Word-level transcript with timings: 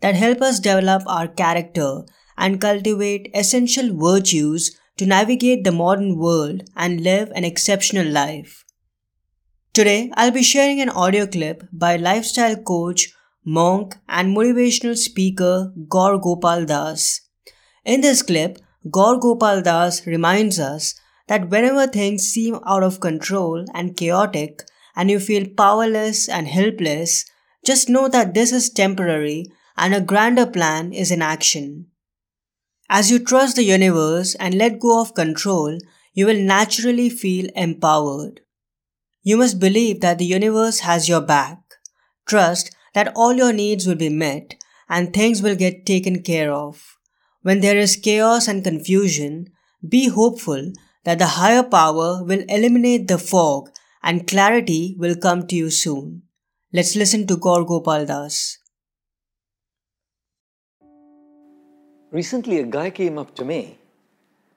that 0.00 0.14
help 0.14 0.40
us 0.40 0.60
develop 0.60 1.02
our 1.06 1.28
character 1.28 2.02
and 2.36 2.60
cultivate 2.60 3.30
essential 3.34 3.90
virtues 3.96 4.76
to 4.96 5.06
navigate 5.06 5.64
the 5.64 5.72
modern 5.72 6.16
world 6.18 6.62
and 6.76 7.02
live 7.02 7.30
an 7.34 7.44
exceptional 7.44 8.06
life. 8.06 8.64
Today, 9.72 10.10
I'll 10.14 10.30
be 10.30 10.42
sharing 10.42 10.80
an 10.80 10.90
audio 10.90 11.26
clip 11.26 11.62
by 11.72 11.96
lifestyle 11.96 12.56
coach, 12.56 13.12
monk, 13.44 13.96
and 14.08 14.36
motivational 14.36 14.96
speaker 14.96 15.72
Gaur 15.88 16.18
Gopal 16.18 16.64
Das. 16.64 17.20
In 17.84 18.00
this 18.00 18.22
clip, 18.22 18.58
Gaur 18.90 19.18
Gopal 19.18 19.62
Das 19.62 20.06
reminds 20.06 20.58
us 20.58 20.94
that 21.28 21.48
whenever 21.48 21.86
things 21.86 22.26
seem 22.26 22.58
out 22.66 22.82
of 22.82 23.00
control 23.00 23.64
and 23.72 23.96
chaotic, 23.96 24.62
and 24.96 25.10
you 25.10 25.20
feel 25.20 25.46
powerless 25.56 26.28
and 26.28 26.48
helpless, 26.48 27.24
just 27.64 27.88
know 27.88 28.08
that 28.08 28.34
this 28.34 28.52
is 28.52 28.70
temporary 28.70 29.46
and 29.80 29.94
a 29.94 30.00
grander 30.00 30.44
plan 30.46 30.92
is 30.92 31.10
in 31.10 31.22
action. 31.22 31.86
As 32.90 33.10
you 33.10 33.18
trust 33.18 33.56
the 33.56 33.64
universe 33.64 34.34
and 34.34 34.54
let 34.54 34.78
go 34.78 35.00
of 35.00 35.14
control, 35.14 35.78
you 36.12 36.26
will 36.26 36.38
naturally 36.38 37.08
feel 37.08 37.48
empowered. 37.56 38.42
You 39.22 39.38
must 39.38 39.58
believe 39.58 40.02
that 40.02 40.18
the 40.18 40.26
universe 40.26 40.80
has 40.80 41.08
your 41.08 41.22
back. 41.22 41.58
Trust 42.26 42.76
that 42.94 43.10
all 43.16 43.32
your 43.32 43.54
needs 43.54 43.86
will 43.86 43.96
be 43.96 44.10
met 44.10 44.54
and 44.88 45.14
things 45.14 45.40
will 45.40 45.56
get 45.56 45.86
taken 45.86 46.22
care 46.22 46.52
of. 46.52 46.98
When 47.40 47.60
there 47.60 47.78
is 47.78 47.96
chaos 47.96 48.48
and 48.48 48.62
confusion, 48.62 49.46
be 49.88 50.08
hopeful 50.08 50.72
that 51.04 51.18
the 51.18 51.34
higher 51.40 51.62
power 51.62 52.22
will 52.22 52.44
eliminate 52.50 53.08
the 53.08 53.18
fog 53.18 53.70
and 54.02 54.28
clarity 54.28 54.94
will 54.98 55.16
come 55.16 55.46
to 55.46 55.56
you 55.56 55.70
soon. 55.70 56.22
Let's 56.70 56.96
listen 56.96 57.26
to 57.28 57.36
Gaur 57.38 57.64
Gopal 57.64 58.04
Das. 58.04 58.59
Recently, 62.12 62.58
a 62.58 62.64
guy 62.64 62.90
came 62.90 63.18
up 63.18 63.34
to 63.36 63.44
me 63.44 63.78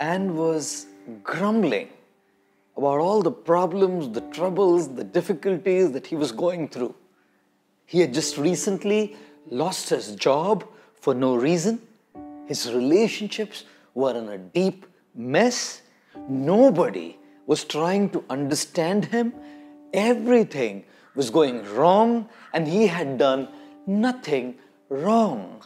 and 0.00 0.36
was 0.36 0.86
grumbling 1.22 1.88
about 2.76 2.98
all 2.98 3.22
the 3.22 3.30
problems, 3.30 4.08
the 4.10 4.22
troubles, 4.32 4.94
the 4.94 5.04
difficulties 5.04 5.92
that 5.92 6.06
he 6.06 6.16
was 6.16 6.32
going 6.32 6.68
through. 6.68 6.94
He 7.86 8.00
had 8.00 8.14
just 8.14 8.38
recently 8.38 9.16
lost 9.50 9.90
his 9.90 10.16
job 10.16 10.64
for 11.00 11.14
no 11.14 11.36
reason. 11.36 11.82
His 12.46 12.72
relationships 12.72 13.64
were 13.94 14.16
in 14.16 14.28
a 14.28 14.38
deep 14.38 14.86
mess. 15.14 15.82
Nobody 16.28 17.18
was 17.46 17.64
trying 17.64 18.08
to 18.10 18.24
understand 18.30 19.04
him. 19.04 19.34
Everything 19.92 20.84
was 21.14 21.30
going 21.30 21.62
wrong, 21.74 22.28
and 22.52 22.66
he 22.66 22.86
had 22.86 23.18
done 23.18 23.48
nothing 23.86 24.56
wrong. 24.88 25.62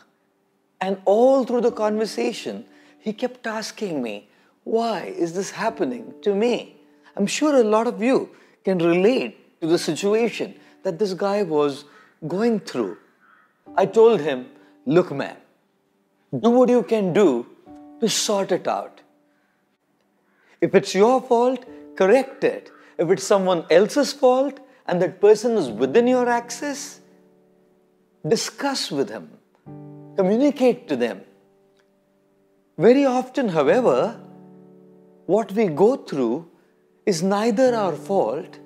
And 0.81 1.01
all 1.05 1.45
through 1.45 1.63
the 1.63 1.73
conversation, 1.73 2.65
he 2.99 3.13
kept 3.13 3.47
asking 3.47 4.03
me, 4.03 4.29
Why 4.65 5.05
is 5.05 5.33
this 5.33 5.51
happening 5.51 6.15
to 6.23 6.35
me? 6.35 6.77
I'm 7.17 7.27
sure 7.27 7.57
a 7.57 7.65
lot 7.65 7.87
of 7.87 8.03
you 8.03 8.31
can 8.65 8.79
relate 8.79 9.61
to 9.61 9.67
the 9.67 9.79
situation 9.79 10.55
that 10.85 10.99
this 10.99 11.15
guy 11.15 11.43
was 11.43 11.85
going 12.27 12.61
through. 12.61 12.97
I 13.77 13.87
told 13.87 14.21
him, 14.21 14.47
Look, 14.87 15.11
man, 15.13 15.37
do 16.39 16.51
what 16.51 16.69
you 16.69 16.83
can 16.83 17.13
do 17.13 17.47
to 18.01 18.09
sort 18.09 18.53
it 18.53 18.69
out. 18.69 19.01
If 20.61 20.75
it's 20.75 20.95
your 20.95 21.21
fault, 21.21 21.65
correct 21.97 22.45
it. 22.45 22.71
If 22.99 23.11
it's 23.11 23.25
someone 23.25 23.65
else's 23.71 24.13
fault 24.13 24.61
and 24.87 25.01
that 25.03 25.21
person 25.21 25.57
is 25.57 25.69
within 25.69 26.07
your 26.07 26.29
access, 26.29 27.01
discuss 28.27 28.91
with 28.91 29.09
him 29.09 29.31
communicate 30.19 30.89
to 30.89 30.97
them. 30.97 31.21
Very 32.77 33.05
often, 33.05 33.49
however, 33.49 34.21
what 35.27 35.53
we 35.53 35.67
go 35.67 35.97
through 35.97 36.49
is 37.07 37.23
neither 37.23 37.75
our 37.75 37.93
fault 37.93 38.59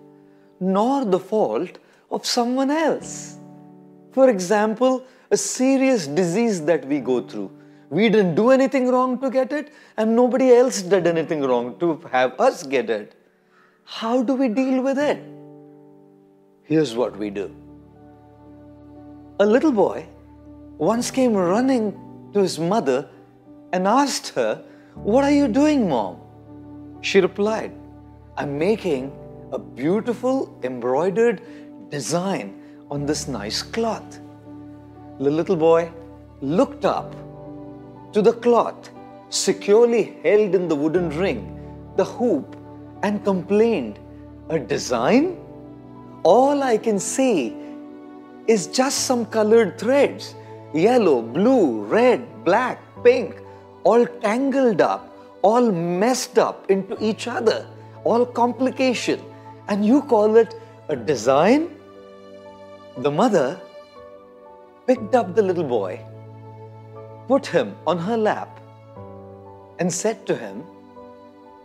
nor 0.61 1.05
the 1.05 1.19
fault 1.19 1.79
of 2.11 2.25
someone 2.25 2.71
else. 2.71 3.37
For 4.13 4.31
example, 4.31 5.05
a 5.31 5.37
serious 5.37 6.07
disease 6.07 6.63
that 6.71 6.87
we 6.87 7.01
go 7.01 7.21
through. 7.21 7.51
We 7.91 8.09
didn't 8.09 8.35
do 8.35 8.51
anything 8.51 8.89
wrong 8.89 9.19
to 9.21 9.29
get 9.29 9.53
it, 9.53 9.73
and 9.99 10.17
nobody 10.17 10.55
else 10.55 10.81
did 10.81 11.07
anything 11.07 11.43
wrong 11.43 11.79
to 11.81 12.01
have 12.11 12.41
us 12.41 12.63
get 12.63 12.89
it. 12.89 13.15
How 13.85 14.23
do 14.23 14.35
we 14.35 14.49
deal 14.49 14.83
with 14.83 14.99
it? 14.99 15.23
Here's 16.63 16.95
what 16.95 17.17
we 17.19 17.29
do. 17.29 17.55
A 19.41 19.45
little 19.45 19.73
boy 19.73 20.07
once 20.83 21.13
came 21.13 21.35
running 21.35 21.85
to 22.33 22.41
his 22.41 22.59
mother 22.59 23.09
and 23.73 23.87
asked 23.87 24.31
her, 24.31 24.65
What 24.95 25.23
are 25.23 25.31
you 25.31 25.47
doing, 25.47 25.89
mom? 25.89 26.17
She 27.03 27.21
replied, 27.21 27.73
I'm 28.37 28.59
making 28.59 29.13
a 29.53 29.61
beautiful 29.61 30.59
embroidered 30.65 31.41
design 31.89 32.61
on 32.91 33.07
this 33.07 33.29
nice 33.29 33.63
cloth. 33.63 34.19
The 35.21 35.31
little 35.31 35.55
boy 35.55 35.93
looked 36.41 36.85
up 36.85 37.15
to 38.13 38.21
the 38.21 38.33
cloth 38.33 38.91
securely 39.29 40.17
held 40.25 40.57
in 40.57 40.67
the 40.67 40.75
wooden 40.75 41.11
ring, 41.11 41.41
the 41.95 42.05
hoop, 42.05 42.57
and 43.05 43.25
complained, 43.25 44.01
A 44.49 44.59
design? 44.59 45.39
All 46.25 46.61
I 46.61 46.77
can 46.77 46.99
see 46.99 47.55
is 48.49 48.67
just 48.67 49.07
some 49.07 49.27
colored 49.27 49.79
threads 49.79 50.35
yellow, 50.75 51.23
blue, 51.23 51.85
red, 51.85 52.45
black, 52.45 52.81
pink, 53.05 53.37
all 53.85 54.07
tangled 54.07 54.81
up, 54.81 55.09
all 55.43 55.71
messed 55.71 56.39
up 56.39 56.71
into 56.71 56.97
each 57.01 57.27
other, 57.27 57.67
all 58.05 58.25
complication. 58.25 59.21
And 59.69 59.85
you 59.85 60.03
call 60.03 60.37
it 60.37 60.55
a 60.89 60.97
design? 60.97 61.71
The 62.99 63.11
mother 63.11 63.61
picked 64.87 65.15
up 65.15 65.35
the 65.35 65.43
little 65.43 65.65
boy, 65.65 66.01
put 67.29 67.47
him 67.47 67.77
on 67.87 67.99
her 67.99 68.17
lap, 68.17 68.61
and 69.79 69.93
said 69.93 70.27
to 70.27 70.37
him, 70.37 70.65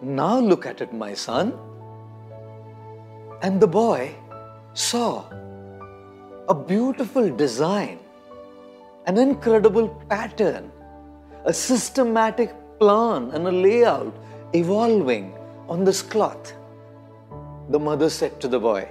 Now 0.01 0.39
look 0.39 0.65
at 0.65 0.81
it, 0.81 0.93
my 0.93 1.13
son. 1.13 1.53
And 3.41 3.59
the 3.61 3.67
boy 3.67 4.15
saw 4.73 5.25
a 6.49 6.55
beautiful 6.55 7.29
design 7.35 7.99
an 9.07 9.17
incredible 9.17 9.87
pattern, 10.09 10.69
a 11.45 11.53
systematic 11.53 12.53
plan 12.77 13.31
and 13.31 13.47
a 13.47 13.51
layout 13.51 14.13
evolving 14.53 15.33
on 15.69 15.85
this 15.85 16.01
cloth. 16.01 16.53
The 17.69 17.79
mother 17.79 18.09
said 18.09 18.41
to 18.41 18.49
the 18.49 18.59
boy, 18.59 18.85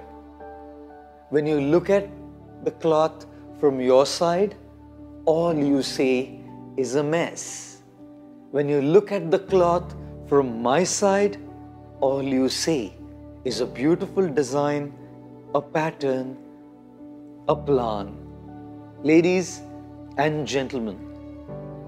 When 1.28 1.47
you 1.47 1.60
look 1.60 1.91
at 1.91 2.09
the 2.65 2.71
cloth 2.71 3.26
from 3.60 3.78
your 3.78 4.06
side, 4.06 4.56
all 5.26 5.55
you 5.55 5.82
see 5.82 6.41
is 6.79 6.94
a 6.94 7.02
mess. 7.02 7.82
When 8.52 8.70
you 8.70 8.81
look 8.81 9.12
at 9.12 9.31
the 9.31 9.40
cloth 9.40 9.94
from 10.29 10.62
my 10.62 10.82
side, 10.82 11.37
all 12.00 12.23
you 12.23 12.49
see 12.49 12.94
is 13.44 13.61
a 13.61 13.67
beautiful 13.67 14.26
design, 14.26 14.94
a 15.55 15.61
pattern, 15.61 16.38
a 17.49 17.56
plan. 17.56 18.17
Ladies, 19.02 19.61
and 20.18 20.46
gentlemen, 20.46 20.96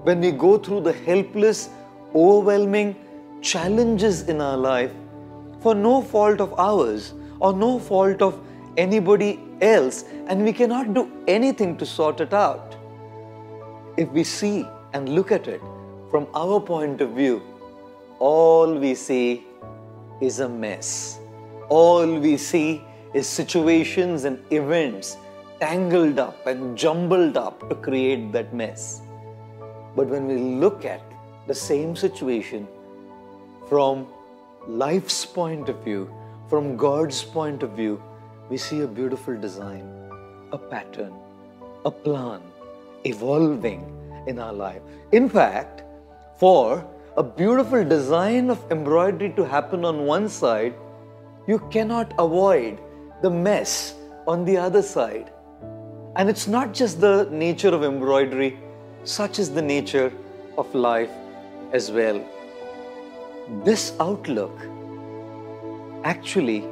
when 0.03 0.21
we 0.21 0.31
go 0.31 0.57
through 0.57 0.81
the 0.81 0.93
helpless, 0.93 1.69
overwhelming 2.13 2.95
challenges 3.41 4.23
in 4.23 4.41
our 4.41 4.57
life 4.57 4.91
for 5.61 5.73
no 5.75 6.01
fault 6.01 6.39
of 6.39 6.53
ours 6.59 7.13
or 7.39 7.53
no 7.53 7.79
fault 7.79 8.21
of 8.21 8.39
anybody 8.77 9.39
else, 9.61 10.05
and 10.27 10.43
we 10.43 10.53
cannot 10.53 10.93
do 10.93 11.11
anything 11.27 11.75
to 11.77 11.85
sort 11.85 12.21
it 12.21 12.33
out, 12.33 12.75
if 13.97 14.09
we 14.09 14.23
see 14.23 14.65
and 14.93 15.09
look 15.09 15.31
at 15.31 15.47
it 15.47 15.61
from 16.09 16.27
our 16.33 16.59
point 16.59 17.01
of 17.01 17.11
view, 17.11 17.41
all 18.19 18.73
we 18.73 18.93
see 18.95 19.43
is 20.21 20.39
a 20.39 20.49
mess. 20.49 21.19
All 21.69 22.19
we 22.19 22.37
see 22.37 22.81
is 23.13 23.27
situations 23.27 24.23
and 24.23 24.39
events 24.51 25.17
tangled 25.59 26.19
up 26.19 26.47
and 26.47 26.77
jumbled 26.77 27.35
up 27.35 27.67
to 27.69 27.75
create 27.75 28.31
that 28.31 28.53
mess. 28.53 29.01
But 29.95 30.07
when 30.07 30.27
we 30.27 30.37
look 30.37 30.85
at 30.85 31.01
the 31.47 31.53
same 31.53 31.95
situation 31.95 32.67
from 33.67 34.07
life's 34.67 35.25
point 35.25 35.67
of 35.67 35.83
view, 35.83 36.09
from 36.47 36.77
God's 36.77 37.23
point 37.23 37.63
of 37.63 37.71
view, 37.71 38.01
we 38.49 38.57
see 38.57 38.81
a 38.81 38.87
beautiful 38.87 39.37
design, 39.37 39.85
a 40.51 40.57
pattern, 40.57 41.13
a 41.85 41.91
plan 41.91 42.41
evolving 43.05 43.83
in 44.27 44.39
our 44.39 44.53
life. 44.53 44.81
In 45.11 45.29
fact, 45.29 45.83
for 46.37 46.85
a 47.17 47.23
beautiful 47.23 47.83
design 47.83 48.49
of 48.49 48.63
embroidery 48.71 49.33
to 49.35 49.43
happen 49.43 49.83
on 49.83 50.05
one 50.05 50.29
side, 50.29 50.73
you 51.47 51.59
cannot 51.71 52.13
avoid 52.17 52.79
the 53.21 53.29
mess 53.29 53.95
on 54.27 54.45
the 54.45 54.57
other 54.57 54.81
side. 54.81 55.31
And 56.19 56.29
it's 56.29 56.49
not 56.49 56.73
just 56.73 56.99
the 56.99 57.29
nature 57.31 57.69
of 57.69 57.81
embroidery, 57.81 58.59
such 59.05 59.39
is 59.39 59.51
the 59.53 59.61
nature 59.61 60.11
of 60.57 60.75
life 60.75 61.11
as 61.71 61.91
well. 61.91 62.19
This 63.63 63.93
outlook 64.01 64.51
actually 66.03 66.65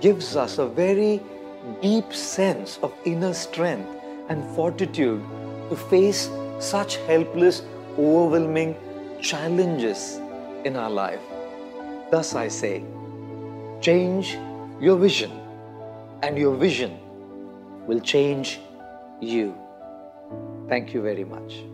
gives 0.00 0.36
us 0.36 0.56
a 0.56 0.66
very 0.66 1.20
deep 1.82 2.14
sense 2.14 2.78
of 2.82 2.94
inner 3.04 3.34
strength 3.34 3.90
and 4.30 4.42
fortitude 4.56 5.22
to 5.68 5.76
face 5.76 6.30
such 6.58 6.96
helpless, 7.08 7.60
overwhelming 7.98 8.74
challenges 9.20 10.18
in 10.64 10.76
our 10.76 10.88
life. 10.88 11.20
Thus, 12.10 12.34
I 12.34 12.48
say, 12.48 12.84
change 13.82 14.38
your 14.80 14.96
vision, 14.96 15.30
and 16.22 16.38
your 16.38 16.54
vision 16.56 16.98
will 17.86 18.00
change 18.00 18.60
you. 19.20 19.54
Thank 20.68 20.94
you 20.94 21.02
very 21.02 21.24
much. 21.24 21.64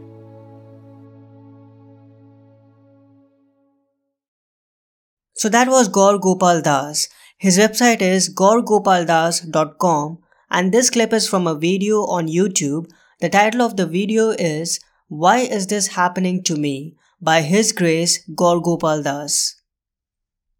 So 5.36 5.48
that 5.48 5.68
was 5.68 5.88
Gaur 5.88 6.18
Gopal 6.18 6.62
Das. 6.62 7.08
His 7.36 7.58
website 7.58 8.00
is 8.00 8.32
gaurgopaldas.com 8.34 10.18
and 10.50 10.72
this 10.72 10.90
clip 10.90 11.12
is 11.12 11.28
from 11.28 11.46
a 11.46 11.54
video 11.54 12.06
on 12.06 12.28
YouTube. 12.28 12.86
The 13.20 13.28
title 13.28 13.62
of 13.62 13.76
the 13.76 13.86
video 13.86 14.30
is 14.30 14.80
Why 15.08 15.38
is 15.38 15.66
this 15.66 15.88
happening 15.88 16.42
to 16.44 16.56
me? 16.56 16.96
by 17.20 17.40
His 17.40 17.72
Grace 17.72 18.18
Gaur 18.36 18.60
Gopal 18.60 19.02
Das. 19.02 19.60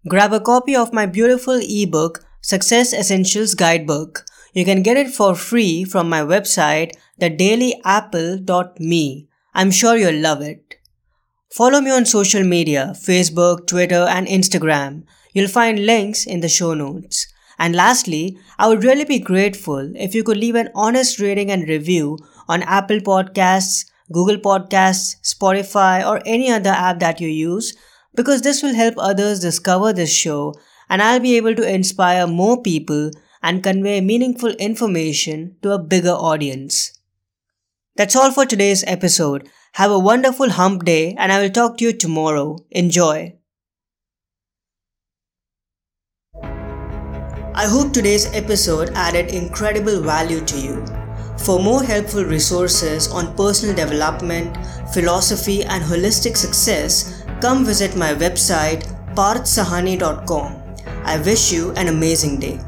Grab 0.09 0.33
a 0.33 0.41
copy 0.41 0.75
of 0.75 0.93
my 0.93 1.07
beautiful 1.07 1.61
ebook 1.63 2.25
Success 2.41 2.93
Essentials 2.93 3.55
Guidebook. 3.55 4.25
You 4.55 4.65
can 4.65 4.83
get 4.83 4.97
it 4.97 5.11
for 5.11 5.35
free 5.35 5.85
from 5.85 6.09
my 6.09 6.21
website 6.21 6.93
thedailyapple.me. 7.21 9.29
I'm 9.53 9.71
sure 9.71 9.97
you'll 9.97 10.21
love 10.21 10.41
it. 10.43 10.77
Follow 11.51 11.81
me 11.81 11.91
on 11.91 12.07
social 12.07 12.45
media, 12.45 12.93
Facebook, 12.95 13.67
Twitter, 13.67 14.07
and 14.09 14.29
Instagram. 14.29 15.03
You'll 15.33 15.49
find 15.49 15.85
links 15.85 16.25
in 16.25 16.41
the 16.41 16.49
show 16.49 16.73
notes. 16.73 17.27
And 17.59 17.75
lastly, 17.75 18.39
I 18.59 18.69
would 18.69 18.85
really 18.85 19.05
be 19.05 19.19
grateful 19.19 19.93
if 19.97 20.15
you 20.15 20.23
could 20.23 20.37
leave 20.37 20.55
an 20.55 20.71
honest 20.75 21.21
rating 21.21 21.51
and 21.51 21.69
review 21.69 22.19
on 22.49 22.63
Apple 22.63 22.99
Podcasts, 22.99 23.87
Google 24.13 24.39
Podcasts, 24.39 25.17
Spotify, 25.23 26.09
or 26.09 26.21
any 26.25 26.51
other 26.51 26.71
app 26.71 27.01
that 27.01 27.21
you 27.21 27.29
use 27.29 27.75
because 28.15 28.43
this 28.43 28.63
will 28.63 28.75
help 28.75 28.95
others 28.99 29.41
discover 29.41 29.93
this 29.93 30.13
show 30.13 30.55
and 30.89 31.03
I'll 31.03 31.21
be 31.21 31.37
able 31.37 31.55
to 31.55 31.69
inspire 31.69 32.27
more 32.27 32.63
people 32.63 33.11
and 33.45 33.63
convey 33.63 34.01
meaningful 34.01 34.53
information 34.69 35.55
to 35.63 35.71
a 35.73 35.79
bigger 35.79 36.17
audience. 36.31 36.99
That's 37.95 38.17
all 38.17 38.33
for 38.33 38.47
today's 38.47 38.83
episode. 38.87 39.49
Have 39.75 39.91
a 39.91 39.99
wonderful 39.99 40.51
hump 40.51 40.85
day 40.85 41.15
and 41.19 41.31
I 41.31 41.43
will 41.43 41.51
talk 41.51 41.77
to 41.79 41.85
you 41.85 41.93
tomorrow. 41.93 42.57
Enjoy. 42.71 43.37
I 47.57 47.67
hope 47.67 47.93
today's 47.93 48.27
episode 48.35 48.91
added 48.95 49.29
incredible 49.29 50.01
value 50.01 50.41
to 50.47 50.59
you. 50.59 50.85
For 51.39 51.61
more 51.61 51.85
helpful 51.85 52.25
resources 52.25 53.09
on 53.13 53.37
personal 53.37 53.77
development, 53.77 54.57
philosophy, 54.93 55.63
and 55.65 55.85
holistic 55.85 56.37
success, 56.37 57.23
come 57.41 57.65
visit 57.65 57.97
my 57.97 58.15
website 58.15 58.85
parthsahani.com. 59.15 60.63
I 61.05 61.19
wish 61.19 61.53
you 61.53 61.73
an 61.73 61.89
amazing 61.89 62.41
day. 62.41 62.59